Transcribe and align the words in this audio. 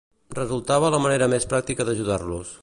Resultava 0.37 0.89
la 0.95 1.01
manera 1.03 1.29
més 1.35 1.47
pràctica 1.53 1.87
d'ajudar-los. 1.91 2.59